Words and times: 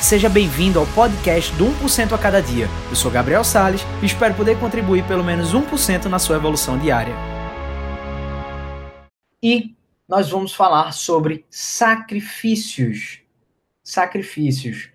Seja 0.00 0.28
bem-vindo 0.28 0.78
ao 0.78 0.86
podcast 0.86 1.52
do 1.56 1.66
1% 1.66 2.12
a 2.12 2.18
cada 2.18 2.40
dia. 2.40 2.66
Eu 2.88 2.94
sou 2.94 3.10
Gabriel 3.10 3.42
Sales 3.42 3.82
e 4.00 4.06
espero 4.06 4.32
poder 4.32 4.58
contribuir 4.58 5.04
pelo 5.06 5.24
menos 5.24 5.52
1% 5.52 6.04
na 6.04 6.20
sua 6.20 6.36
evolução 6.36 6.78
diária. 6.78 7.12
E 9.42 9.74
nós 10.08 10.30
vamos 10.30 10.54
falar 10.54 10.92
sobre 10.92 11.44
sacrifícios. 11.50 13.20
Sacrifícios. 13.82 14.88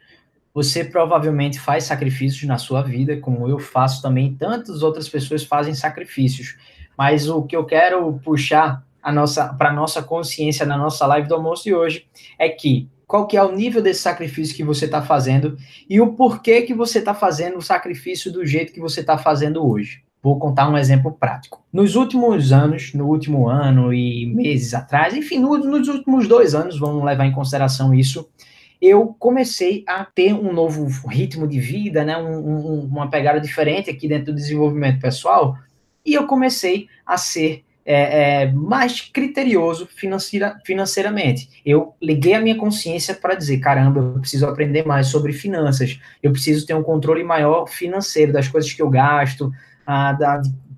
Você 0.53 0.85
provavelmente 0.85 1.59
faz 1.59 1.83
sacrifícios 1.83 2.43
na 2.43 2.57
sua 2.57 2.81
vida, 2.81 3.17
como 3.17 3.47
eu 3.47 3.59
faço 3.59 4.01
também, 4.01 4.33
tantas 4.33 4.81
outras 4.81 5.09
pessoas 5.09 5.43
fazem 5.43 5.75
sacrifícios. 5.75 6.55
Mas 6.97 7.29
o 7.29 7.43
que 7.43 7.55
eu 7.55 7.65
quero 7.65 8.19
puxar 8.23 8.81
a 9.01 9.11
nossa 9.11 9.53
para 9.53 9.73
nossa 9.73 10.01
consciência 10.01 10.65
na 10.65 10.77
nossa 10.77 11.05
live 11.05 11.27
do 11.27 11.35
almoço 11.35 11.65
de 11.65 11.75
hoje 11.75 12.07
é 12.39 12.47
que 12.47 12.89
qual 13.13 13.27
que 13.27 13.37
é 13.37 13.43
o 13.43 13.51
nível 13.51 13.79
desse 13.79 13.99
sacrifício 13.99 14.55
que 14.55 14.63
você 14.63 14.85
está 14.85 14.99
fazendo 14.99 15.55
e 15.87 16.01
o 16.01 16.13
porquê 16.13 16.63
que 16.63 16.73
você 16.73 16.97
está 16.97 17.13
fazendo 17.13 17.59
o 17.59 17.61
sacrifício 17.61 18.31
do 18.31 18.43
jeito 18.43 18.73
que 18.73 18.79
você 18.79 19.01
está 19.01 19.19
fazendo 19.19 19.63
hoje. 19.63 20.01
Vou 20.19 20.39
contar 20.39 20.67
um 20.67 20.75
exemplo 20.75 21.11
prático. 21.11 21.63
Nos 21.71 21.95
últimos 21.95 22.51
anos, 22.51 22.91
no 22.95 23.05
último 23.05 23.47
ano 23.47 23.93
e 23.93 24.25
meses 24.25 24.73
atrás, 24.73 25.13
enfim, 25.13 25.37
no, 25.37 25.59
nos 25.59 25.87
últimos 25.87 26.27
dois 26.27 26.55
anos, 26.55 26.79
vamos 26.79 27.05
levar 27.05 27.27
em 27.27 27.31
consideração 27.31 27.93
isso, 27.93 28.27
eu 28.81 29.15
comecei 29.19 29.83
a 29.87 30.03
ter 30.03 30.33
um 30.33 30.51
novo 30.51 30.87
ritmo 31.07 31.47
de 31.47 31.59
vida, 31.59 32.03
né, 32.03 32.17
um, 32.17 32.39
um, 32.39 32.79
uma 32.85 33.11
pegada 33.11 33.39
diferente 33.39 33.91
aqui 33.91 34.07
dentro 34.07 34.33
do 34.33 34.37
desenvolvimento 34.37 34.99
pessoal, 34.99 35.55
e 36.03 36.15
eu 36.15 36.25
comecei 36.25 36.87
a 37.05 37.15
ser 37.15 37.63
é, 37.85 38.43
é, 38.43 38.51
mais 38.51 39.01
criterioso 39.01 39.85
financeira, 39.87 40.59
financeiramente. 40.65 41.49
Eu 41.65 41.93
liguei 42.01 42.33
a 42.33 42.41
minha 42.41 42.55
consciência 42.55 43.13
para 43.13 43.35
dizer: 43.35 43.59
caramba, 43.59 43.99
eu 43.99 44.19
preciso 44.19 44.47
aprender 44.47 44.85
mais 44.85 45.07
sobre 45.07 45.33
finanças, 45.33 45.99
eu 46.21 46.31
preciso 46.31 46.65
ter 46.65 46.73
um 46.73 46.83
controle 46.83 47.23
maior 47.23 47.67
financeiro 47.67 48.31
das 48.31 48.47
coisas 48.47 48.71
que 48.71 48.81
eu 48.81 48.89
gasto, 48.89 49.51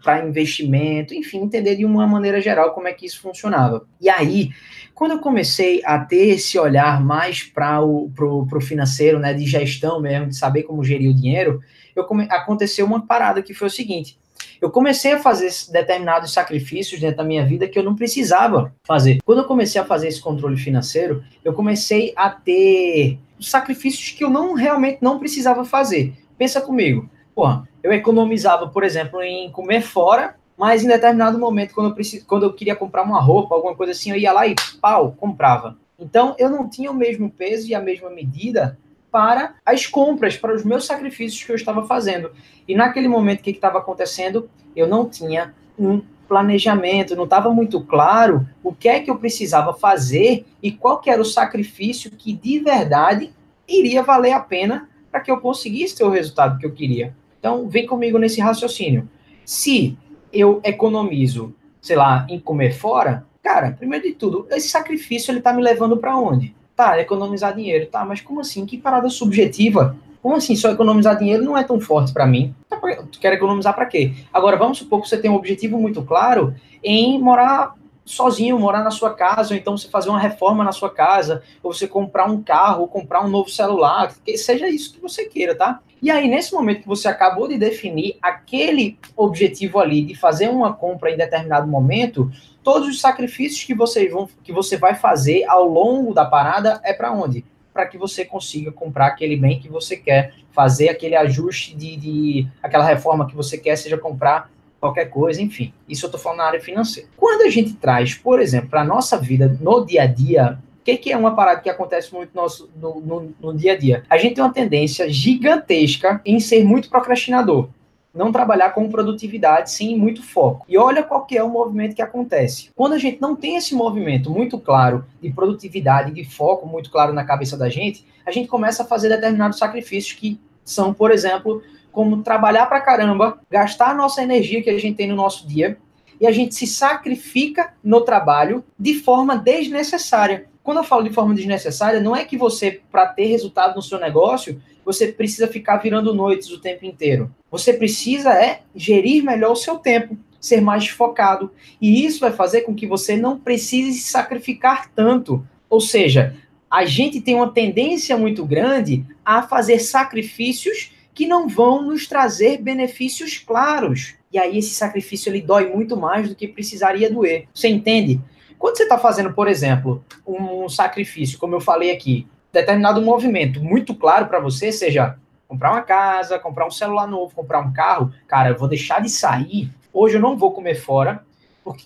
para 0.03 0.25
investimento, 0.25 1.13
enfim, 1.13 1.41
entender 1.41 1.75
de 1.75 1.85
uma 1.85 2.05
maneira 2.05 2.39
geral 2.39 2.73
como 2.73 2.87
é 2.87 2.93
que 2.93 3.05
isso 3.05 3.21
funcionava. 3.21 3.87
E 3.99 4.09
aí, 4.09 4.51
quando 4.93 5.11
eu 5.11 5.19
comecei 5.19 5.81
a 5.83 5.99
ter 5.99 6.29
esse 6.29 6.57
olhar 6.59 7.03
mais 7.03 7.43
para 7.43 7.81
o 7.81 8.11
pro, 8.15 8.45
pro 8.45 8.61
financeiro, 8.61 9.19
né, 9.19 9.33
de 9.33 9.45
gestão 9.45 9.99
mesmo, 9.99 10.27
de 10.27 10.37
saber 10.37 10.63
como 10.63 10.83
gerir 10.83 11.09
o 11.09 11.13
dinheiro, 11.13 11.59
eu 11.95 12.03
come... 12.03 12.27
aconteceu 12.29 12.85
uma 12.85 13.05
parada 13.05 13.41
que 13.41 13.53
foi 13.53 13.67
o 13.67 13.71
seguinte: 13.71 14.17
eu 14.61 14.69
comecei 14.69 15.13
a 15.13 15.19
fazer 15.19 15.49
determinados 15.71 16.33
sacrifícios 16.33 16.99
dentro 16.99 17.17
da 17.17 17.23
minha 17.23 17.45
vida 17.45 17.67
que 17.67 17.77
eu 17.77 17.83
não 17.83 17.95
precisava 17.95 18.73
fazer. 18.83 19.19
Quando 19.23 19.39
eu 19.39 19.45
comecei 19.45 19.79
a 19.79 19.85
fazer 19.85 20.07
esse 20.07 20.21
controle 20.21 20.57
financeiro, 20.57 21.23
eu 21.43 21.53
comecei 21.53 22.13
a 22.15 22.29
ter 22.29 23.19
sacrifícios 23.39 24.11
que 24.11 24.23
eu 24.23 24.29
não 24.29 24.53
realmente 24.53 24.99
não 25.01 25.19
precisava 25.19 25.65
fazer. 25.65 26.13
Pensa 26.37 26.61
comigo. 26.61 27.09
Porra, 27.33 27.67
eu 27.83 27.91
economizava, 27.91 28.67
por 28.67 28.83
exemplo, 28.83 29.21
em 29.21 29.51
comer 29.51 29.81
fora 29.81 30.35
mas 30.57 30.83
em 30.83 30.87
determinado 30.87 31.37
momento, 31.37 31.73
quando 31.73 31.89
eu, 31.89 31.93
precis... 31.93 32.23
quando 32.23 32.43
eu 32.43 32.53
queria 32.53 32.75
comprar 32.75 33.03
uma 33.03 33.19
roupa, 33.19 33.55
alguma 33.55 33.75
coisa 33.75 33.91
assim, 33.91 34.11
eu 34.11 34.17
ia 34.17 34.31
lá 34.31 34.47
e 34.47 34.55
pau, 34.81 35.11
comprava. 35.11 35.77
Então, 35.99 36.35
eu 36.37 36.49
não 36.49 36.69
tinha 36.69 36.91
o 36.91 36.93
mesmo 36.93 37.29
peso 37.29 37.67
e 37.67 37.75
a 37.75 37.81
mesma 37.81 38.09
medida 38.09 38.77
para 39.15 39.55
as 39.65 39.87
compras, 39.87 40.35
para 40.35 40.53
os 40.53 40.65
meus 40.65 40.85
sacrifícios 40.85 41.41
que 41.41 41.49
eu 41.49 41.55
estava 41.55 41.87
fazendo. 41.87 42.31
E 42.67 42.75
naquele 42.75 43.07
momento, 43.07 43.39
o 43.39 43.43
que 43.43 43.51
estava 43.51 43.77
acontecendo? 43.77 44.49
Eu 44.75 44.89
não 44.89 45.07
tinha 45.07 45.55
um 45.79 46.01
planejamento, 46.27 47.15
não 47.15 47.23
estava 47.23 47.49
muito 47.49 47.79
claro 47.79 48.45
o 48.61 48.73
que 48.73 48.89
é 48.89 48.99
que 48.99 49.09
eu 49.09 49.17
precisava 49.17 49.73
fazer 49.73 50.45
e 50.61 50.69
qual 50.69 50.99
que 50.99 51.09
era 51.09 51.21
o 51.21 51.23
sacrifício 51.23 52.11
que 52.11 52.33
de 52.33 52.59
verdade 52.59 53.31
iria 53.65 54.03
valer 54.03 54.33
a 54.33 54.39
pena 54.41 54.89
para 55.09 55.21
que 55.21 55.31
eu 55.31 55.39
conseguisse 55.39 55.95
ter 55.95 56.03
o 56.03 56.09
resultado 56.09 56.59
que 56.59 56.65
eu 56.65 56.73
queria. 56.73 57.15
Então, 57.39 57.69
vem 57.69 57.87
comigo 57.87 58.17
nesse 58.17 58.41
raciocínio. 58.41 59.07
Se 59.45 59.97
eu 60.33 60.59
economizo, 60.61 61.55
sei 61.79 61.95
lá, 61.95 62.27
em 62.29 62.37
comer 62.37 62.73
fora, 62.73 63.25
cara, 63.41 63.71
primeiro 63.71 64.03
de 64.03 64.13
tudo, 64.13 64.45
esse 64.51 64.67
sacrifício 64.67 65.31
ele 65.31 65.39
tá 65.39 65.53
me 65.53 65.63
levando 65.63 65.95
para 65.95 66.17
onde? 66.17 66.53
Tá, 66.75 66.99
economizar 66.99 67.55
dinheiro, 67.55 67.87
tá, 67.87 68.03
mas 68.03 68.19
como 68.19 68.41
assim? 68.41 68.65
Que 68.65 68.77
parada 68.77 69.09
subjetiva? 69.09 69.95
Como 70.21 70.35
assim? 70.35 70.55
Só 70.55 70.71
economizar 70.71 71.17
dinheiro 71.17 71.43
não 71.43 71.57
é 71.57 71.63
tão 71.63 71.79
forte 71.79 72.11
para 72.11 72.25
mim. 72.25 72.53
Tá, 72.69 72.77
tu 73.11 73.19
quer 73.19 73.31
economizar 73.33 73.73
para 73.73 73.85
quê? 73.85 74.13
Agora, 74.33 74.57
vamos 74.57 74.79
supor 74.79 75.01
que 75.01 75.07
você 75.07 75.17
tem 75.17 75.31
um 75.31 75.35
objetivo 75.35 75.79
muito 75.79 76.01
claro 76.01 76.53
em 76.83 77.17
morar 77.21 77.75
sozinho, 78.05 78.59
morar 78.59 78.83
na 78.83 78.91
sua 78.91 79.13
casa, 79.13 79.53
ou 79.53 79.59
então 79.59 79.75
você 79.75 79.89
fazer 79.89 80.09
uma 80.09 80.19
reforma 80.19 80.63
na 80.63 80.71
sua 80.71 80.91
casa, 80.91 81.41
ou 81.63 81.73
você 81.73 81.87
comprar 81.87 82.29
um 82.29 82.41
carro, 82.41 82.81
ou 82.81 82.87
comprar 82.87 83.25
um 83.25 83.29
novo 83.29 83.49
celular, 83.49 84.13
que 84.23 84.37
seja 84.37 84.69
isso 84.69 84.93
que 84.93 85.01
você 85.01 85.25
queira, 85.25 85.55
tá? 85.55 85.79
E 86.01 86.11
aí, 86.11 86.27
nesse 86.27 86.53
momento 86.53 86.81
que 86.81 86.87
você 86.87 87.07
acabou 87.07 87.47
de 87.47 87.57
definir 87.57 88.17
aquele 88.21 88.99
objetivo 89.17 89.79
ali 89.79 90.03
de 90.03 90.13
fazer 90.13 90.49
uma 90.49 90.71
compra 90.71 91.09
em 91.09 91.17
determinado 91.17 91.67
momento, 91.67 92.31
todos 92.63 92.87
os 92.87 93.01
sacrifícios 93.01 93.63
que 93.63 93.73
você, 93.73 94.07
vão, 94.07 94.29
que 94.43 94.53
você 94.53 94.77
vai 94.77 94.93
fazer 94.93 95.43
ao 95.45 95.67
longo 95.67 96.13
da 96.13 96.23
parada 96.23 96.79
é 96.83 96.93
para 96.93 97.11
onde? 97.11 97.43
Para 97.73 97.87
que 97.87 97.97
você 97.97 98.23
consiga 98.23 98.71
comprar 98.71 99.07
aquele 99.07 99.35
bem 99.35 99.59
que 99.59 99.67
você 99.67 99.97
quer, 99.97 100.33
fazer 100.51 100.89
aquele 100.89 101.15
ajuste 101.15 101.75
de, 101.75 101.97
de 101.97 102.47
aquela 102.61 102.85
reforma 102.85 103.27
que 103.27 103.35
você 103.35 103.57
quer, 103.57 103.75
seja 103.75 103.97
comprar 103.97 104.51
qualquer 104.85 105.05
coisa, 105.05 105.41
enfim. 105.41 105.73
Isso 105.87 106.05
eu 106.05 106.07
estou 106.07 106.19
falando 106.19 106.39
na 106.39 106.45
área 106.45 106.61
financeira. 106.61 107.09
Quando 107.17 107.41
a 107.41 107.49
gente 107.49 107.73
traz, 107.73 108.13
por 108.13 108.39
exemplo, 108.39 108.69
para 108.69 108.81
a 108.81 108.85
nossa 108.85 109.17
vida 109.17 109.57
no 109.59 109.85
dia 109.85 110.03
a 110.03 110.05
dia, 110.05 110.59
o 110.79 110.83
que, 110.85 110.97
que, 110.97 111.11
é 111.11 111.17
uma 111.17 111.35
parada 111.35 111.61
que 111.61 111.69
acontece 111.69 112.13
muito 112.13 112.31
no, 112.35 112.41
nosso, 112.41 112.69
no, 112.79 113.01
no, 113.01 113.33
no 113.41 113.53
dia 113.55 113.73
a 113.73 113.77
dia? 113.77 114.03
A 114.09 114.17
gente 114.17 114.35
tem 114.35 114.43
uma 114.43 114.53
tendência 114.53 115.09
gigantesca 115.09 116.21
em 116.23 116.39
ser 116.39 116.63
muito 116.63 116.89
procrastinador 116.89 117.69
não 118.15 118.31
trabalhar 118.31 118.69
com 118.69 118.89
produtividade 118.89 119.71
sem 119.71 119.97
muito 119.97 120.23
foco. 120.23 120.65
E 120.69 120.77
olha 120.77 121.03
qual 121.03 121.25
que 121.25 121.37
é 121.37 121.43
o 121.43 121.49
movimento 121.49 121.93
que 121.93 122.01
acontece. 122.01 122.69
Quando 122.73 122.93
a 122.93 122.97
gente 122.97 123.19
não 123.19 123.35
tem 123.35 123.57
esse 123.57 123.75
movimento 123.75 124.31
muito 124.31 124.57
claro 124.57 125.05
de 125.21 125.29
produtividade, 125.31 126.13
de 126.13 126.23
foco 126.23 126.65
muito 126.65 126.89
claro 126.89 127.11
na 127.11 127.25
cabeça 127.25 127.57
da 127.57 127.67
gente, 127.67 128.05
a 128.25 128.31
gente 128.31 128.47
começa 128.47 128.83
a 128.83 128.85
fazer 128.85 129.09
determinados 129.09 129.59
sacrifícios 129.59 130.17
que 130.17 130.39
são, 130.63 130.93
por 130.93 131.11
exemplo, 131.11 131.61
como 131.95 132.21
trabalhar 132.21 132.65
pra 132.65 132.81
caramba, 132.81 133.39
gastar 133.49 133.91
a 133.91 133.93
nossa 133.93 134.21
energia 134.21 134.61
que 134.61 134.69
a 134.69 134.77
gente 134.77 134.97
tem 134.97 135.07
no 135.07 135.15
nosso 135.15 135.47
dia, 135.47 135.77
e 136.19 136.27
a 136.27 136.31
gente 136.31 136.53
se 136.53 136.67
sacrifica 136.67 137.73
no 137.81 138.01
trabalho 138.01 138.65
de 138.77 138.95
forma 138.95 139.37
desnecessária. 139.37 140.47
Quando 140.61 140.77
eu 140.77 140.83
falo 140.83 141.03
de 141.03 141.13
forma 141.13 141.33
desnecessária, 141.33 142.01
não 142.01 142.13
é 142.13 142.25
que 142.25 142.37
você, 142.37 142.81
para 142.91 143.07
ter 143.07 143.27
resultado 143.27 143.75
no 143.75 143.81
seu 143.81 143.97
negócio, 143.97 144.61
você 144.83 145.07
precisa 145.07 145.47
ficar 145.47 145.77
virando 145.77 146.13
noites 146.13 146.51
o 146.51 146.59
tempo 146.59 146.85
inteiro. 146.85 147.33
Você 147.49 147.71
precisa 147.71 148.33
é 148.33 148.61
gerir 148.75 149.23
melhor 149.23 149.53
o 149.53 149.55
seu 149.55 149.77
tempo, 149.77 150.17
ser 150.39 150.59
mais 150.59 150.89
focado. 150.89 151.49
E 151.79 152.05
isso 152.05 152.19
vai 152.19 152.31
fazer 152.31 152.61
com 152.61 152.75
que 152.75 152.85
você 152.85 153.15
não 153.15 153.39
precise 153.39 153.97
se 153.97 154.09
sacrificar 154.09 154.91
tanto. 154.93 155.47
Ou 155.69 155.79
seja, 155.79 156.35
a 156.69 156.83
gente 156.83 157.21
tem 157.21 157.35
uma 157.35 157.51
tendência 157.51 158.17
muito 158.17 158.45
grande 158.45 159.05
a 159.23 159.41
fazer 159.41 159.79
sacrifícios 159.79 160.91
que 161.15 161.25
não 161.25 161.47
vão 161.47 161.81
nos 161.81 162.05
trazer 162.05 162.61
benefícios 162.61 163.37
claros. 163.37 164.15
E 164.31 164.37
aí 164.37 164.57
esse 164.57 164.75
sacrifício 164.75 165.29
ele 165.29 165.41
dói 165.41 165.69
muito 165.69 165.95
mais 165.95 166.27
do 166.27 166.35
que 166.35 166.45
precisaria 166.45 167.09
doer. 167.09 167.47
Você 167.53 167.69
entende? 167.69 168.19
Quando 168.59 168.75
você 168.75 168.83
está 168.83 168.97
fazendo, 168.97 169.33
por 169.33 169.47
exemplo, 169.47 170.03
um 170.27 170.67
sacrifício, 170.67 171.39
como 171.39 171.55
eu 171.55 171.61
falei 171.61 171.91
aqui, 171.91 172.27
determinado 172.51 173.01
movimento 173.01 173.63
muito 173.63 173.95
claro 173.95 174.27
para 174.27 174.39
você, 174.39 174.71
seja 174.71 175.17
comprar 175.47 175.71
uma 175.71 175.81
casa, 175.81 176.37
comprar 176.37 176.67
um 176.67 176.71
celular 176.71 177.07
novo, 177.07 177.33
comprar 177.33 177.61
um 177.61 177.71
carro, 177.71 178.11
cara, 178.27 178.49
eu 178.49 178.57
vou 178.57 178.67
deixar 178.67 179.01
de 179.01 179.09
sair. 179.09 179.69
Hoje 179.93 180.17
eu 180.17 180.21
não 180.21 180.37
vou 180.37 180.51
comer 180.51 180.75
fora 180.75 181.23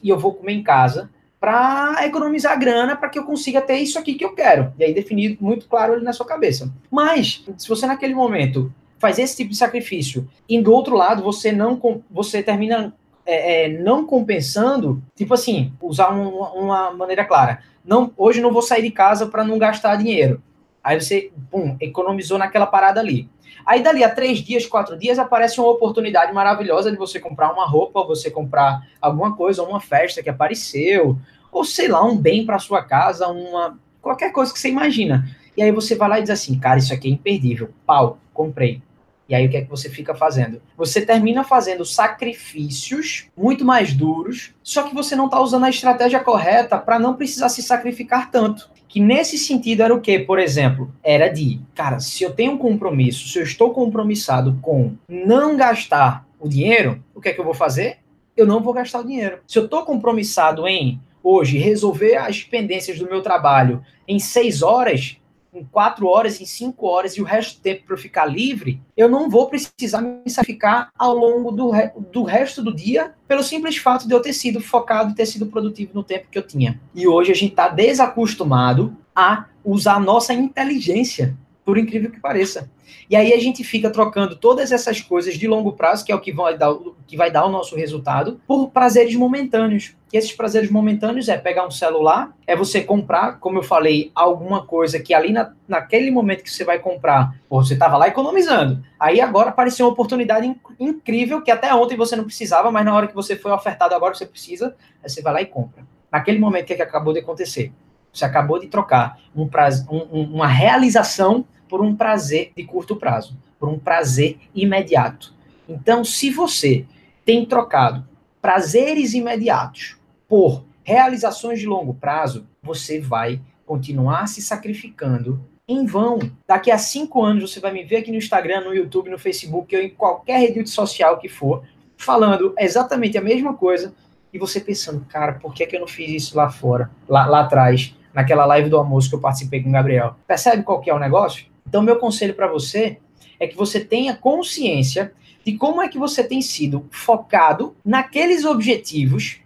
e 0.02 0.10
eu 0.10 0.18
vou 0.18 0.34
comer 0.34 0.54
em 0.54 0.64
casa 0.64 1.10
para 1.40 2.06
economizar 2.06 2.60
grana 2.60 2.96
para 2.96 3.10
que 3.10 3.18
eu 3.18 3.24
consiga 3.24 3.62
ter 3.62 3.78
isso 3.78 3.98
aqui 3.98 4.16
que 4.16 4.26
eu 4.26 4.34
quero. 4.34 4.74
E 4.78 4.84
aí 4.84 4.94
definir 4.94 5.38
muito 5.40 5.68
claro 5.68 5.94
ali 5.94 6.04
na 6.04 6.14
sua 6.14 6.26
cabeça. 6.26 6.72
Mas 6.92 7.46
se 7.58 7.70
você 7.70 7.86
naquele 7.86 8.14
momento 8.14 8.74
faz 9.00 9.18
esse 9.18 9.38
tipo 9.38 9.51
de 9.51 9.57
sacrifício. 9.57 10.28
E 10.48 10.62
do 10.62 10.72
outro 10.72 10.96
lado, 10.96 11.24
você 11.24 11.51
não 11.51 11.80
você 12.12 12.44
termina 12.44 12.94
é, 13.25 13.66
é, 13.66 13.69
não 13.69 14.06
compensando, 14.06 15.04
tipo 15.16 15.34
assim, 15.34 15.72
usar 15.81 16.12
um, 16.12 16.30
uma 16.30 16.92
maneira 16.92 17.24
clara. 17.24 17.62
Não, 17.86 18.12
hoje 18.18 18.42
não 18.42 18.51
vou 18.51 18.62
sair 18.62 18.81
de 18.81 18.92
casa 18.92 19.28
para 19.28 19.44
não 19.44 19.57
gastar 19.57 19.96
dinheiro. 19.96 20.42
Aí 20.84 21.00
você, 21.00 21.31
pum, 21.51 21.78
economizou 21.80 22.38
naquela 22.38 22.66
parada 22.66 23.00
ali. 23.00 23.30
Aí 23.66 23.84
dali 23.84 24.04
a 24.04 24.10
três 24.10 24.40
dias, 24.40 24.66
quatro 24.66 24.98
dias, 24.98 25.19
aparece 25.19 25.60
uma 25.60 25.69
oportunidade 25.69 26.34
maravilhosa 26.34 26.92
de 26.92 26.98
você 26.98 27.19
comprar 27.19 27.54
uma 27.54 27.68
roupa, 27.68 28.04
você 28.04 28.31
comprar 28.31 28.81
alguma 29.00 29.36
coisa, 29.36 29.62
uma 29.62 29.80
festa 29.80 30.24
que 30.24 30.30
apareceu, 30.30 31.18
ou 31.51 31.63
sei 31.63 31.88
lá, 31.88 32.04
um 32.04 32.18
bem 32.18 32.46
para 32.46 32.57
sua 32.57 32.81
casa, 32.84 33.28
uma 33.28 33.78
qualquer 34.01 34.31
coisa 34.31 34.51
que 34.51 34.60
você 34.60 34.69
imagina. 34.69 35.30
E 35.56 35.62
aí 35.62 35.72
você 35.72 35.96
vai 35.96 36.10
lá 36.10 36.19
e 36.19 36.24
diz 36.24 36.31
assim, 36.31 36.57
cara, 36.57 36.80
isso 36.80 36.94
aqui 36.94 37.10
é 37.10 37.12
imperdível. 37.12 37.69
Pau, 37.86 38.18
comprei 38.34 38.81
E 39.30 39.36
aí 39.36 39.46
o 39.46 39.50
que 39.50 39.58
é 39.58 39.62
que 39.62 39.70
você 39.70 39.88
fica 39.90 40.16
fazendo? 40.16 40.60
Você 40.76 41.06
termina 41.06 41.44
fazendo 41.44 41.86
sacrifícios 41.86 43.28
muito 43.38 43.64
mais 43.64 43.94
duros, 43.94 44.56
só 44.64 44.81
que 44.81 44.96
você 44.96 45.16
não 45.16 45.26
está 45.26 45.40
usando 45.40 45.66
a 45.66 45.70
estratégia 45.70 46.20
correta 46.20 46.80
para 46.80 46.98
não 46.98 47.14
precisar 47.14 47.50
se 47.50 47.62
sacrificar 47.62 48.31
tanto. 48.31 48.72
Que 48.88 49.00
nesse 49.00 49.38
sentido 49.38 49.84
era 49.84 49.94
o 49.94 50.02
que, 50.02 50.18
por 50.18 50.40
exemplo? 50.40 50.92
Era 51.04 51.28
de, 51.28 51.62
cara, 51.76 52.00
se 52.00 52.24
eu 52.24 52.31
tenho 52.31 52.54
um 52.54 52.58
compromisso, 52.58 53.28
se 53.30 53.38
eu 53.38 53.44
estou 53.44 53.72
compromissado 53.72 54.58
com 54.64 54.94
não 55.08 55.56
gastar 55.56 56.25
o 56.40 56.50
dinheiro, 56.50 57.04
o 57.14 57.22
que 57.22 57.30
é 57.30 57.34
que 57.34 57.40
eu 57.40 57.46
vou 57.46 57.54
fazer? 57.54 58.00
Eu 58.36 58.48
não 58.48 58.64
vou 58.64 58.74
gastar 58.74 59.02
o 59.02 59.06
dinheiro. 59.06 59.40
Se 59.46 59.60
eu 59.60 59.66
estou 59.66 59.84
compromissado 59.84 60.68
em 60.68 61.00
hoje 61.22 61.60
resolver 61.60 62.16
as 62.16 62.42
pendências 62.42 62.98
do 62.98 63.08
meu 63.08 63.22
trabalho 63.22 63.84
em 64.08 64.18
seis 64.18 64.64
horas, 64.64 65.18
em 65.60 65.66
quatro 65.66 66.08
horas, 66.08 66.40
em 66.40 66.46
cinco 66.46 66.88
horas 66.88 67.14
e 67.14 67.22
o 67.22 67.26
resto 67.26 67.58
do 67.58 67.62
tempo 67.62 67.86
para 67.86 67.94
eu 67.96 68.00
ficar 68.00 68.26
livre, 68.26 68.82
eu 68.96 69.10
não 69.10 69.30
vou 69.30 69.50
precisar 69.50 70.02
me 70.02 70.30
sacrificar 70.30 70.90
ao 70.98 71.14
longo 71.14 71.52
do, 71.52 71.70
re 71.70 71.92
do 72.12 72.24
resto 72.24 72.64
do 72.64 72.74
dia 72.74 73.14
pelo 73.28 73.44
simples 73.44 73.78
fato 73.78 74.08
de 74.08 74.14
eu 74.14 74.22
ter 74.22 74.34
sido 74.34 74.62
focado 74.62 75.12
e 75.12 75.16
ter 75.16 75.26
sido 75.26 75.48
produtivo 75.48 75.92
no 75.94 76.04
tempo 76.04 76.28
que 76.32 76.38
eu 76.38 76.46
tinha. 76.46 76.80
E 76.96 77.08
hoje 77.08 77.32
a 77.32 77.36
gente 77.36 77.52
está 77.52 77.68
desacostumado 77.68 78.96
a 79.16 79.46
usar 79.64 79.96
a 79.96 80.00
nossa 80.00 80.34
inteligência, 80.34 81.36
por 81.69 81.77
incrível 81.77 82.10
que 82.10 82.19
pareça. 82.19 82.68
E 83.07 83.16
aí 83.16 83.31
a 83.31 83.38
gente 83.38 83.63
fica 83.63 83.92
trocando 83.92 84.36
todas 84.36 84.71
essas 84.71 85.01
coisas 85.01 85.36
de 85.36 85.48
longo 85.48 85.74
prazo, 85.74 86.04
que 86.04 86.12
é 86.12 86.16
o 86.16 86.19
que 86.19 86.31
vai 86.31 86.57
dar, 86.57 86.75
que 87.06 87.16
vai 87.16 87.30
dar 87.30 87.45
o 87.45 87.51
nosso 87.51 87.75
resultado, 87.75 88.42
por 88.48 88.71
prazeres 88.71 89.13
momentâneos. 89.13 89.95
E 90.12 90.18
esses 90.18 90.31
prazeres 90.31 90.71
momentâneos 90.71 91.30
é 91.30 91.38
pegar 91.38 91.68
um 91.68 91.69
celular, 91.69 92.36
é 92.48 92.56
você 92.56 92.81
comprar, 92.81 93.39
como 93.39 93.60
eu 93.60 93.62
falei, 93.62 94.12
alguma 94.16 94.66
coisa 94.66 95.00
que 95.00 95.13
ali 95.13 95.31
na, 95.31 95.54
naquele 95.68 96.10
momento 96.10 96.42
que 96.42 96.51
você 96.51 96.63
vai 96.63 96.80
comprar, 96.80 97.36
você 97.48 97.75
estava 97.75 97.98
lá 97.98 98.07
economizando. 98.07 98.83
Aí 99.00 99.22
agora 99.22 99.50
apareceu 99.50 99.86
uma 99.86 99.94
oportunidade 99.94 100.48
inc 100.48 100.57
incrível 100.80 101.44
que 101.44 101.51
até 101.51 101.72
ontem 101.72 101.95
você 101.95 102.15
não 102.15 102.24
precisava, 102.24 102.72
mas 102.72 102.83
na 102.83 102.95
hora 102.95 103.06
que 103.06 103.13
você 103.13 103.36
foi 103.36 103.51
ofertado 103.51 103.94
agora 103.94 104.15
você 104.15 104.25
precisa, 104.25 104.75
aí 105.04 105.10
você 105.12 105.22
vai 105.22 105.33
lá 105.33 105.42
e 105.44 105.45
compra. 105.45 105.83
Naquele 106.12 106.39
momento 106.39 106.65
que, 106.65 106.74
é 106.74 106.77
que 106.77 106.81
acabou 106.81 107.13
de 107.13 107.19
acontecer? 107.19 107.72
Você 108.12 108.25
acabou 108.25 108.60
de 108.60 108.65
trocar 108.65 109.19
um 109.36 109.48
prazo, 109.48 109.86
um, 109.92 110.24
uma 110.24 110.48
realização 110.48 111.45
por 111.69 111.81
um 111.81 111.95
prazer 111.95 112.51
de 112.57 112.63
curto 112.66 112.95
prazo, 112.95 113.38
por 113.60 113.69
um 113.69 113.80
prazer 113.80 114.38
imediato. 114.54 115.33
Então, 115.68 116.04
se 116.04 116.31
você 116.31 116.86
tem 117.24 117.45
trocado 117.45 118.06
prazeres 118.42 119.13
imediatos 119.13 119.98
por 120.27 120.66
realizações 120.83 121.60
de 121.60 121.68
longo 121.68 121.94
prazo, 121.94 122.48
você 122.63 123.00
vai 123.00 123.39
continuar 123.66 124.27
se 124.27 124.42
sacrificando 124.42 125.39
em 125.68 125.86
vão. 125.86 126.19
Daqui 126.48 126.71
a 126.71 126.77
cinco 126.80 127.24
anos 127.24 127.51
você 127.51 127.60
vai 127.60 127.72
me 127.72 127.83
ver 127.83 127.98
aqui 127.98 128.10
no 128.10 128.18
Instagram, 128.18 128.62
no 128.62 128.74
YouTube, 128.74 129.12
no 129.12 129.19
Facebook, 129.19 129.75
ou 129.75 129.81
em 129.83 129.89
qualquer 129.92 130.39
rede 130.39 130.68
social 130.68 131.19
que 131.19 131.30
for, 131.30 131.63
falando 131.95 132.56
exatamente 132.57 133.18
a 133.18 133.22
mesma 133.22 133.54
coisa, 133.54 133.94
e 134.33 134.39
você 134.39 134.60
pensando, 134.60 135.06
cara, 135.07 135.33
por 135.33 135.54
que, 135.54 135.65
que 135.68 135.75
eu 135.75 135.80
não 135.80 135.88
fiz 135.88 136.10
isso 136.10 136.38
lá 136.38 136.50
fora, 136.50 136.89
lá, 137.07 137.25
lá 137.27 137.42
atrás, 137.42 137.95
naquela 138.13 138.45
live 138.45 138.69
do 138.69 138.77
almoço 138.77 139.10
que 139.10 139.15
eu 139.15 139.19
participei 139.19 139.62
com 139.62 139.69
o 139.69 139.72
Gabriel? 139.72 140.15
Percebe 140.27 140.63
qual 140.63 140.81
que 140.81 140.89
é 140.89 140.94
o 140.94 141.00
negócio? 141.00 141.45
Então, 141.68 141.82
meu 141.82 141.98
conselho 141.98 142.34
para 142.34 142.48
você 142.48 143.00
é 143.40 143.48
que 143.48 143.56
você 143.56 143.80
tenha 143.80 144.16
consciência 144.16 145.14
de 145.46 145.58
como 145.58 145.82
é 145.82 145.88
que 145.88 145.98
você 145.98 146.24
tem 146.24 146.42
sido 146.42 146.86
focado 146.92 147.76
naqueles 147.84 148.46
objetivos 148.46 149.40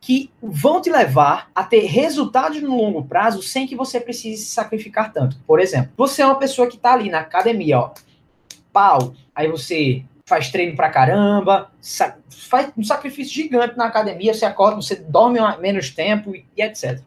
que 0.00 0.30
vão 0.40 0.80
te 0.80 0.90
levar 0.90 1.50
a 1.54 1.64
ter 1.64 1.84
resultados 1.84 2.62
no 2.62 2.76
longo 2.76 3.04
prazo 3.04 3.42
sem 3.42 3.66
que 3.66 3.74
você 3.74 4.00
precise 4.00 4.44
se 4.44 4.50
sacrificar 4.50 5.12
tanto. 5.12 5.38
Por 5.46 5.60
exemplo, 5.60 5.92
você 5.96 6.22
é 6.22 6.26
uma 6.26 6.38
pessoa 6.38 6.68
que 6.68 6.76
está 6.76 6.92
ali 6.92 7.10
na 7.10 7.20
academia, 7.20 7.78
ó, 7.78 7.90
pau, 8.72 9.14
aí 9.34 9.48
você 9.48 10.04
faz 10.24 10.50
treino 10.50 10.76
pra 10.76 10.90
caramba, 10.90 11.70
faz 12.28 12.70
um 12.76 12.84
sacrifício 12.84 13.34
gigante 13.34 13.76
na 13.76 13.86
academia, 13.86 14.34
você 14.34 14.44
acorda, 14.44 14.76
você 14.76 14.94
dorme 14.94 15.38
menos 15.58 15.90
tempo 15.90 16.34
e, 16.34 16.44
etc. 16.56 17.00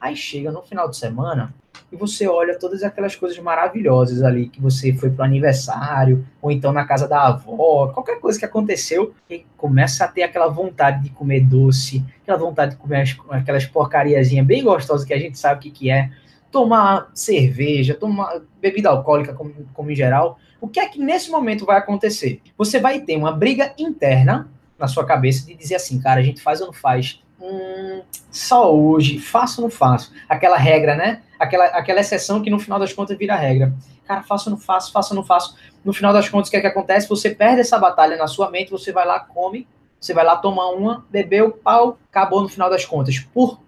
Aí 0.00 0.16
chega 0.16 0.50
no 0.52 0.62
final 0.62 0.88
de 0.88 0.96
semana, 0.96 1.54
e 1.90 1.96
você 1.96 2.26
olha 2.26 2.58
todas 2.58 2.82
aquelas 2.82 3.14
coisas 3.14 3.38
maravilhosas 3.38 4.22
ali 4.22 4.48
que 4.48 4.60
você 4.60 4.92
foi 4.92 5.10
pro 5.10 5.24
aniversário, 5.24 6.26
ou 6.42 6.50
então 6.50 6.72
na 6.72 6.84
casa 6.84 7.06
da 7.06 7.28
avó, 7.28 7.88
qualquer 7.88 8.18
coisa 8.20 8.38
que 8.38 8.44
aconteceu, 8.44 9.14
e 9.30 9.46
começa 9.56 10.04
a 10.04 10.08
ter 10.08 10.22
aquela 10.22 10.48
vontade 10.48 11.04
de 11.04 11.10
comer 11.10 11.40
doce, 11.40 12.04
aquela 12.22 12.38
vontade 12.38 12.72
de 12.72 12.76
comer 12.76 13.04
aquelas 13.30 13.66
porcariazinhas 13.66 14.46
bem 14.46 14.64
gostosas 14.64 15.06
que 15.06 15.14
a 15.14 15.18
gente 15.18 15.38
sabe 15.38 15.58
o 15.58 15.62
que, 15.62 15.70
que 15.70 15.90
é, 15.90 16.10
tomar 16.50 17.10
cerveja, 17.14 17.94
tomar 17.94 18.40
bebida 18.60 18.88
alcoólica 18.88 19.32
como, 19.32 19.52
como 19.72 19.90
em 19.90 19.96
geral. 19.96 20.38
O 20.60 20.68
que 20.68 20.80
é 20.80 20.88
que 20.88 20.98
nesse 20.98 21.30
momento 21.30 21.66
vai 21.66 21.76
acontecer? 21.76 22.40
Você 22.56 22.80
vai 22.80 23.00
ter 23.00 23.16
uma 23.16 23.30
briga 23.30 23.74
interna 23.78 24.48
na 24.78 24.88
sua 24.88 25.04
cabeça 25.04 25.46
de 25.46 25.54
dizer 25.54 25.76
assim, 25.76 26.00
cara, 26.00 26.20
a 26.20 26.22
gente 26.22 26.40
faz 26.40 26.60
ou 26.60 26.68
não 26.68 26.72
faz? 26.72 27.22
Hum, 27.40 28.02
só 28.30 28.74
hoje, 28.74 29.18
faço 29.18 29.60
ou 29.60 29.68
não 29.68 29.70
faço? 29.70 30.12
Aquela 30.28 30.56
regra, 30.56 30.96
né? 30.96 31.22
aquela, 31.38 31.64
aquela 31.66 32.00
exceção 32.00 32.42
que 32.42 32.50
no 32.50 32.58
final 32.58 32.78
das 32.78 32.92
contas 32.92 33.16
vira 33.16 33.36
regra. 33.36 33.72
Cara, 34.04 34.22
faço 34.22 34.48
ou 34.48 34.56
não 34.56 34.60
faço, 34.60 34.92
faço 34.92 35.12
ou 35.12 35.16
não 35.16 35.24
faço. 35.24 35.56
No 35.84 35.92
final 35.92 36.12
das 36.12 36.28
contas, 36.28 36.48
o 36.48 36.50
que 36.50 36.56
é 36.56 36.60
que 36.60 36.66
acontece? 36.66 37.08
Você 37.08 37.30
perde 37.30 37.60
essa 37.60 37.78
batalha 37.78 38.16
na 38.16 38.26
sua 38.26 38.50
mente, 38.50 38.70
você 38.70 38.92
vai 38.92 39.06
lá, 39.06 39.20
come, 39.20 39.66
você 40.00 40.14
vai 40.14 40.24
lá 40.24 40.36
tomar 40.36 40.70
uma, 40.70 41.04
bebeu, 41.10 41.50
pau, 41.50 41.98
acabou 42.10 42.40
no 42.40 42.48
final 42.48 42.70
das 42.70 42.84
contas. 42.84 43.18
Por... 43.18 43.60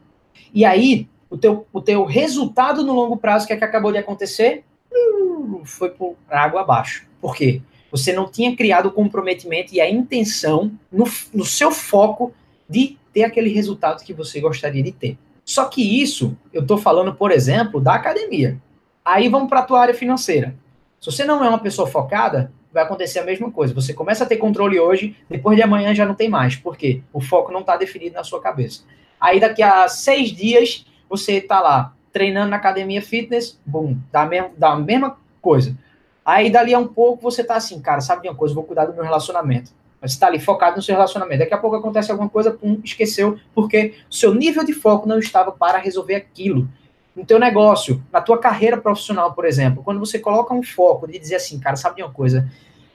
E 0.52 0.64
aí, 0.64 1.08
o 1.28 1.36
teu, 1.36 1.66
o 1.72 1.80
teu 1.80 2.04
resultado 2.04 2.84
no 2.84 2.92
longo 2.92 3.16
prazo, 3.16 3.44
o 3.44 3.48
que 3.48 3.52
é 3.52 3.56
que 3.56 3.64
acabou 3.64 3.92
de 3.92 3.98
acontecer? 3.98 4.64
Uh, 4.92 5.62
foi 5.64 5.90
por 5.90 6.16
água 6.28 6.62
abaixo. 6.62 7.06
Por 7.20 7.34
quê? 7.34 7.60
Você 7.90 8.12
não 8.12 8.30
tinha 8.30 8.54
criado 8.54 8.86
o 8.86 8.92
comprometimento 8.92 9.74
e 9.74 9.80
a 9.80 9.90
intenção 9.90 10.70
no, 10.92 11.06
no 11.32 11.44
seu 11.44 11.72
foco 11.72 12.32
de 12.68 12.98
ter 13.18 13.24
aquele 13.24 13.50
resultado 13.50 14.04
que 14.04 14.14
você 14.14 14.40
gostaria 14.40 14.82
de 14.82 14.92
ter. 14.92 15.18
Só 15.44 15.64
que 15.64 16.02
isso, 16.02 16.36
eu 16.52 16.62
estou 16.62 16.78
falando, 16.78 17.12
por 17.14 17.32
exemplo, 17.32 17.80
da 17.80 17.94
academia. 17.94 18.56
Aí 19.04 19.28
vamos 19.28 19.48
para 19.48 19.60
a 19.60 19.64
tua 19.64 19.80
área 19.80 19.94
financeira. 19.94 20.54
Se 21.00 21.10
você 21.10 21.24
não 21.24 21.42
é 21.42 21.48
uma 21.48 21.58
pessoa 21.58 21.88
focada, 21.88 22.52
vai 22.72 22.84
acontecer 22.84 23.18
a 23.18 23.24
mesma 23.24 23.50
coisa. 23.50 23.74
Você 23.74 23.92
começa 23.92 24.22
a 24.22 24.26
ter 24.26 24.36
controle 24.36 24.78
hoje, 24.78 25.16
depois 25.28 25.56
de 25.56 25.62
amanhã 25.62 25.92
já 25.94 26.06
não 26.06 26.14
tem 26.14 26.28
mais. 26.28 26.54
Por 26.54 26.76
quê? 26.76 27.02
O 27.12 27.20
foco 27.20 27.50
não 27.50 27.60
está 27.60 27.76
definido 27.76 28.14
na 28.14 28.22
sua 28.22 28.40
cabeça. 28.40 28.84
Aí 29.20 29.40
daqui 29.40 29.62
a 29.62 29.88
seis 29.88 30.30
dias, 30.30 30.86
você 31.08 31.38
está 31.38 31.60
lá 31.60 31.92
treinando 32.12 32.50
na 32.50 32.56
academia 32.56 33.02
fitness, 33.02 33.58
bum, 33.66 33.96
dá 34.12 34.28
dá 34.56 34.72
a 34.74 34.76
mesma 34.78 35.16
coisa. 35.42 35.76
Aí 36.24 36.50
dali 36.50 36.72
a 36.72 36.78
um 36.78 36.86
pouco 36.86 37.22
você 37.22 37.40
está 37.40 37.56
assim, 37.56 37.80
cara, 37.80 38.00
sabe 38.00 38.22
de 38.22 38.28
uma 38.28 38.36
coisa, 38.36 38.54
vou 38.54 38.62
cuidar 38.62 38.84
do 38.84 38.94
meu 38.94 39.02
relacionamento. 39.02 39.72
Você 40.00 40.14
está 40.14 40.28
ali 40.28 40.38
focado 40.38 40.76
no 40.76 40.82
seu 40.82 40.94
relacionamento. 40.94 41.40
Daqui 41.40 41.54
a 41.54 41.58
pouco 41.58 41.76
acontece 41.76 42.10
alguma 42.10 42.28
coisa, 42.28 42.52
pum, 42.52 42.80
esqueceu, 42.84 43.38
porque 43.54 43.94
o 44.08 44.14
seu 44.14 44.34
nível 44.34 44.64
de 44.64 44.72
foco 44.72 45.08
não 45.08 45.18
estava 45.18 45.50
para 45.50 45.78
resolver 45.78 46.14
aquilo. 46.14 46.68
No 47.16 47.24
teu 47.24 47.38
negócio, 47.38 48.00
na 48.12 48.20
tua 48.20 48.38
carreira 48.38 48.76
profissional, 48.76 49.32
por 49.34 49.44
exemplo, 49.44 49.82
quando 49.82 49.98
você 49.98 50.20
coloca 50.20 50.54
um 50.54 50.62
foco 50.62 51.08
de 51.08 51.18
dizer 51.18 51.34
assim, 51.34 51.58
cara, 51.58 51.74
sabe 51.74 51.96
de 51.96 52.02
uma 52.02 52.12
coisa? 52.12 52.49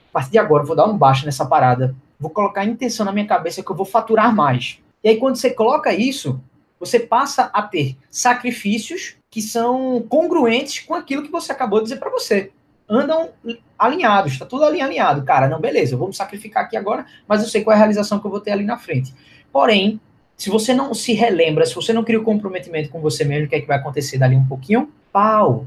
A 0.08 0.12
partir 0.14 0.30
de 0.30 0.38
agora 0.38 0.62
eu 0.62 0.66
vou 0.66 0.74
dar 0.74 0.86
um 0.86 0.96
baixo 0.96 1.26
nessa 1.26 1.44
parada, 1.44 1.94
vou 2.18 2.30
colocar 2.30 2.62
a 2.62 2.64
intenção 2.64 3.04
na 3.04 3.12
minha 3.12 3.26
cabeça 3.26 3.62
que 3.62 3.70
eu 3.70 3.76
vou 3.76 3.84
faturar 3.84 4.34
mais. 4.34 4.78
E 5.02 5.10
aí 5.10 5.18
quando 5.18 5.36
você 5.36 5.50
coloca 5.50 5.92
isso, 5.92 6.40
você 6.80 6.98
passa 6.98 7.50
a 7.52 7.60
ter 7.60 7.98
sacrifícios 8.10 9.16
que 9.30 9.42
são 9.42 10.02
congruentes 10.08 10.78
com 10.86 10.94
aquilo 10.94 11.22
que 11.22 11.30
você 11.30 11.52
acabou 11.52 11.80
de 11.80 11.84
dizer 11.84 11.98
para 11.98 12.10
você 12.10 12.50
andam 12.88 13.30
alinhados, 13.78 14.32
está 14.32 14.46
tudo 14.46 14.64
ali 14.64 14.80
alinhado. 14.80 15.22
Cara, 15.24 15.48
não, 15.48 15.60
beleza, 15.60 15.94
eu 15.94 15.98
vou 15.98 16.08
me 16.08 16.14
sacrificar 16.14 16.64
aqui 16.64 16.76
agora, 16.76 17.06
mas 17.26 17.42
eu 17.42 17.48
sei 17.48 17.62
qual 17.62 17.72
é 17.72 17.76
a 17.76 17.78
realização 17.78 18.18
que 18.18 18.26
eu 18.26 18.30
vou 18.30 18.40
ter 18.40 18.52
ali 18.52 18.64
na 18.64 18.78
frente. 18.78 19.14
Porém, 19.52 20.00
se 20.36 20.50
você 20.50 20.74
não 20.74 20.92
se 20.94 21.12
relembra, 21.12 21.64
se 21.64 21.74
você 21.74 21.92
não 21.92 22.04
cria 22.04 22.18
o 22.18 22.22
um 22.22 22.24
comprometimento 22.24 22.90
com 22.90 23.00
você 23.00 23.24
mesmo, 23.24 23.46
o 23.46 23.48
que 23.48 23.56
é 23.56 23.60
que 23.60 23.66
vai 23.66 23.78
acontecer 23.78 24.18
dali 24.18 24.36
um 24.36 24.46
pouquinho? 24.46 24.92
Pau, 25.12 25.66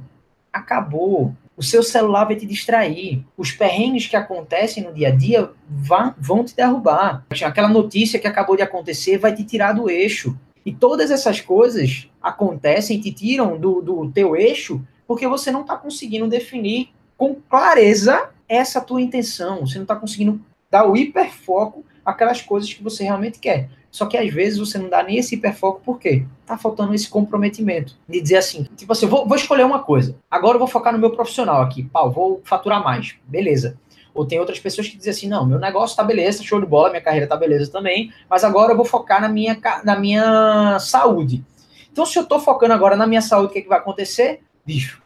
acabou. 0.52 1.34
O 1.56 1.64
seu 1.64 1.82
celular 1.82 2.26
vai 2.26 2.36
te 2.36 2.46
distrair. 2.46 3.26
Os 3.36 3.52
perrengues 3.52 4.06
que 4.06 4.16
acontecem 4.16 4.84
no 4.84 4.94
dia 4.94 5.08
a 5.08 5.12
dia 5.12 5.50
vão, 5.68 6.44
te 6.44 6.56
derrubar. 6.56 7.26
Aquela 7.44 7.70
notícia 7.70 8.20
que 8.20 8.28
acabou 8.28 8.56
de 8.56 8.62
acontecer 8.62 9.18
vai 9.18 9.34
te 9.34 9.44
tirar 9.44 9.74
do 9.74 9.90
eixo. 9.90 10.38
E 10.66 10.72
todas 10.72 11.10
essas 11.10 11.42
coisas 11.42 12.10
acontecem 12.22 12.98
e 12.98 13.02
te 13.02 13.12
tiram 13.12 13.58
do, 13.58 13.82
do 13.82 14.12
teu 14.12 14.36
eixo 14.36 14.86
porque 15.08 15.26
você 15.26 15.50
não 15.50 15.62
está 15.62 15.78
conseguindo 15.78 16.28
definir 16.28 16.90
com 17.18 17.36
clareza 17.50 18.30
essa 18.48 18.80
tua 18.80 19.02
intenção. 19.02 19.66
Você 19.66 19.76
não 19.76 19.84
está 19.84 19.96
conseguindo 19.96 20.40
dar 20.70 20.88
o 20.88 20.96
hiperfoco 20.96 21.84
aquelas 22.06 22.42
coisas 22.42 22.74
que 22.74 22.82
você 22.82 23.04
realmente 23.04 23.40
quer. 23.40 23.70
Só 23.92 24.06
que 24.06 24.18
às 24.18 24.32
vezes 24.32 24.60
você 24.60 24.78
não 24.78 24.90
dá 24.90 25.04
nem 25.04 25.18
esse 25.18 25.36
hiperfoco, 25.36 25.82
por 25.84 26.00
quê? 26.00 26.26
Tá 26.46 26.58
faltando 26.58 26.94
esse 26.94 27.10
comprometimento. 27.10 27.98
De 28.08 28.22
dizer 28.22 28.38
assim, 28.38 28.66
tipo 28.78 28.94
assim, 28.94 29.08
vou, 29.08 29.28
vou 29.28 29.36
escolher 29.36 29.66
uma 29.66 29.80
coisa. 29.80 30.16
Agora 30.30 30.56
eu 30.56 30.60
vou 30.60 30.68
focar 30.68 30.94
no 30.94 31.00
meu 31.00 31.12
profissional 31.12 31.62
aqui. 31.62 31.84
Pau, 31.84 32.12
vou 32.12 32.42
faturar 32.46 32.84
mais. 32.84 33.16
Beleza. 33.26 33.78
Ou 34.14 34.26
tem 34.26 34.40
outras 34.40 34.60
pessoas 34.60 34.88
que 34.88 34.98
dizem 34.98 35.12
assim, 35.12 35.28
não, 35.28 35.46
meu 35.46 35.60
negócio 35.60 35.96
tá 35.96 36.04
beleza, 36.04 36.44
show 36.44 36.60
de 36.60 36.66
bola, 36.66 36.90
minha 36.90 37.02
carreira 37.02 37.28
tá 37.28 37.36
beleza 37.36 37.72
também, 37.72 38.12
mas 38.28 38.44
agora 38.44 38.72
eu 38.72 38.76
vou 38.76 38.86
focar 38.86 39.22
na 39.22 39.30
minha, 39.30 39.56
na 39.84 39.96
minha 39.96 40.80
saúde. 40.80 41.46
Então, 41.92 42.06
se 42.06 42.18
eu 42.18 42.26
tô 42.26 42.40
focando 42.40 42.74
agora 42.74 42.96
na 42.96 43.06
minha 43.06 43.22
saúde, 43.22 43.48
o 43.48 43.50
que, 43.52 43.60
é 43.60 43.62
que 43.62 43.70
vai 43.70 43.78
acontecer? 43.78 44.42
Bicho, 44.66 45.02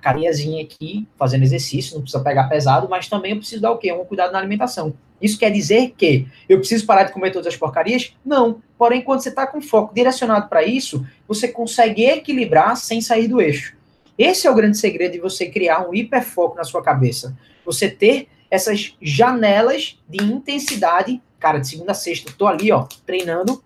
porcariazinha 0.00 0.62
aqui, 0.62 1.06
fazendo 1.16 1.42
exercício, 1.42 1.94
não 1.94 2.02
precisa 2.02 2.24
pegar 2.24 2.44
pesado, 2.44 2.88
mas 2.88 3.06
também 3.06 3.32
eu 3.32 3.36
preciso 3.38 3.60
dar 3.60 3.70
o 3.70 3.78
quê? 3.78 3.92
Um 3.92 4.04
cuidado 4.04 4.32
na 4.32 4.38
alimentação. 4.38 4.94
Isso 5.20 5.38
quer 5.38 5.50
dizer 5.50 5.94
que 5.96 6.26
eu 6.48 6.58
preciso 6.58 6.86
parar 6.86 7.04
de 7.04 7.12
comer 7.12 7.30
todas 7.30 7.46
as 7.46 7.56
porcarias? 7.56 8.14
Não. 8.24 8.62
Porém, 8.78 9.02
quando 9.02 9.20
você 9.20 9.28
está 9.28 9.46
com 9.46 9.60
foco 9.60 9.94
direcionado 9.94 10.48
para 10.48 10.64
isso, 10.64 11.06
você 11.28 11.46
consegue 11.46 12.06
equilibrar 12.06 12.74
sem 12.76 13.02
sair 13.02 13.28
do 13.28 13.40
eixo. 13.40 13.76
Esse 14.16 14.46
é 14.46 14.50
o 14.50 14.54
grande 14.54 14.78
segredo 14.78 15.12
de 15.12 15.20
você 15.20 15.46
criar 15.46 15.86
um 15.86 15.94
hiperfoco 15.94 16.56
na 16.56 16.64
sua 16.64 16.82
cabeça. 16.82 17.36
Você 17.64 17.90
ter 17.90 18.28
essas 18.50 18.96
janelas 19.00 19.98
de 20.08 20.24
intensidade. 20.24 21.20
Cara, 21.38 21.58
de 21.58 21.68
segunda 21.68 21.92
a 21.92 21.94
sexta, 21.94 22.32
tô 22.36 22.46
ali, 22.46 22.72
ó, 22.72 22.86
treinando 23.04 23.62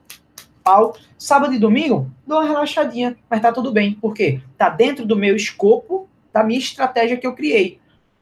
pau. 0.65 0.97
Sábado 1.19 1.55
e 1.55 1.59
domingo, 1.59 2.11
dou 2.27 2.39
uma 2.39 2.47
relaxadinha, 2.47 3.17
mas 3.31 3.41
tá 3.41 3.53
tudo 3.53 3.71
bem. 3.71 3.95
Por 3.95 4.15
quê? 4.15 4.41
Tá 4.59 4.69
dentro 4.69 5.07
do 5.07 5.15
meu 5.15 5.37
escopo, 5.37 6.09
da 6.35 6.43
minha 6.43 6.59
estratégia 6.59 7.17
que 7.17 7.27
eu 7.27 7.33
criei. 7.33 7.79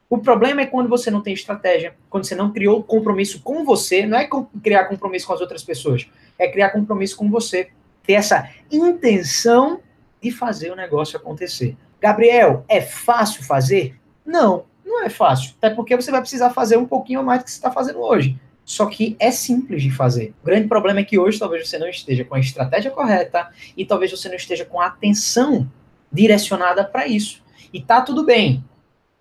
O 0.08 0.18
problema 0.18 0.60
é 0.60 0.66
quando 0.66 0.90
você 0.90 1.10
não 1.10 1.22
tem 1.22 1.32
estratégia, 1.32 1.94
quando 2.10 2.24
você 2.24 2.34
não 2.34 2.52
criou 2.52 2.82
compromisso 2.82 3.40
com 3.40 3.64
você, 3.64 4.06
não 4.06 4.18
é 4.18 4.28
criar 4.62 4.84
compromisso 4.84 5.26
com 5.26 5.32
as 5.32 5.40
outras 5.40 5.64
pessoas, 5.64 6.06
é 6.38 6.46
criar 6.46 6.68
compromisso 6.68 7.16
com 7.16 7.30
você, 7.30 7.70
ter 8.02 8.12
essa 8.12 8.50
intenção 8.70 9.80
de 10.20 10.30
fazer 10.30 10.70
o 10.70 10.76
negócio 10.76 11.18
acontecer. 11.18 11.74
Gabriel, 11.98 12.66
é 12.68 12.82
fácil 12.82 13.42
fazer? 13.42 13.98
Não, 14.26 14.66
não 14.84 15.02
é 15.02 15.08
fácil. 15.08 15.54
Até 15.56 15.70
porque 15.70 15.96
você 15.96 16.10
vai 16.10 16.20
precisar 16.20 16.50
fazer 16.50 16.76
um 16.76 16.84
pouquinho 16.84 17.24
mais 17.24 17.40
do 17.40 17.44
que 17.44 17.50
você 17.50 17.56
está 17.56 17.70
fazendo 17.70 18.00
hoje. 18.00 18.38
Só 18.66 18.86
que 18.86 19.16
é 19.18 19.30
simples 19.30 19.82
de 19.82 19.90
fazer. 19.90 20.34
O 20.42 20.46
grande 20.46 20.68
problema 20.68 21.00
é 21.00 21.04
que 21.04 21.18
hoje 21.18 21.38
talvez 21.38 21.66
você 21.66 21.78
não 21.78 21.88
esteja 21.88 22.22
com 22.22 22.34
a 22.34 22.40
estratégia 22.40 22.90
correta 22.90 23.48
e 23.74 23.86
talvez 23.86 24.10
você 24.10 24.28
não 24.28 24.36
esteja 24.36 24.66
com 24.66 24.78
a 24.78 24.86
atenção 24.88 25.66
direcionada 26.12 26.84
para 26.84 27.06
isso. 27.06 27.42
E 27.72 27.80
tá 27.80 28.00
tudo 28.00 28.24
bem. 28.24 28.64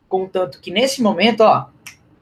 Contanto 0.10 0.60
que 0.60 0.72
nesse 0.72 1.02
momento, 1.02 1.42
ó, 1.42 1.68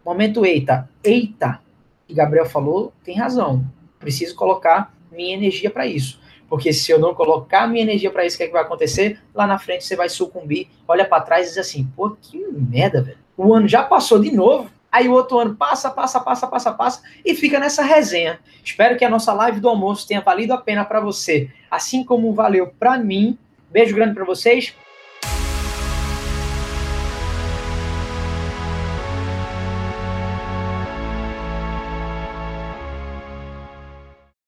momento 0.06 0.46
eita, 0.46 0.90
eita, 1.04 1.60
que 2.08 2.14
Gabriel 2.14 2.46
falou, 2.46 2.94
tem 3.04 3.16
razão. 3.16 3.66
Preciso 4.00 4.36
colocar 4.36 4.94
minha 5.12 5.34
energia 5.34 5.70
para 5.70 5.88
isso. 5.88 6.20
Porque 6.48 6.74
se 6.74 6.92
eu 6.92 7.00
não 7.00 7.14
colocar 7.14 7.68
minha 7.68 7.84
energia 7.84 8.10
para 8.10 8.26
isso, 8.26 8.36
o 8.36 8.38
que, 8.38 8.44
é 8.44 8.48
que 8.48 8.54
vai 8.54 8.64
acontecer? 8.64 9.20
Lá 9.34 9.46
na 9.46 9.60
frente 9.60 9.86
você 9.86 9.96
vai 9.96 10.10
sucumbir, 10.10 10.68
olha 10.88 11.06
para 11.06 11.22
trás 11.22 11.46
e 11.46 11.50
diz 11.50 11.58
assim: 11.60 11.86
pô, 11.96 12.12
que 12.12 12.38
merda, 12.52 13.02
velho. 13.02 13.18
O 13.38 13.54
ano 13.54 13.68
já 13.68 13.84
passou 13.84 14.20
de 14.20 14.32
novo. 14.32 14.70
Aí 14.92 15.08
o 15.08 15.14
outro 15.14 15.38
ano 15.38 15.56
passa, 15.56 15.92
passa, 15.92 16.20
passa, 16.20 16.48
passa, 16.48 16.72
passa 16.72 17.04
e 17.24 17.36
fica 17.36 17.60
nessa 17.60 17.84
resenha. 17.84 18.40
Espero 18.64 18.98
que 18.98 19.06
a 19.06 19.10
nossa 19.10 19.32
live 19.34 19.60
do 19.60 19.70
almoço 19.70 20.08
tenha 20.08 20.20
valido 20.20 20.52
a 20.52 20.58
pena 20.58 20.84
para 20.84 21.00
você, 21.00 21.48
assim 21.70 22.04
como 22.04 22.34
valeu 22.34 22.74
para 22.80 22.98
mim. 22.98 23.38
Beijo 23.70 23.94
grande 23.94 24.16
para 24.16 24.26
vocês. 24.26 24.76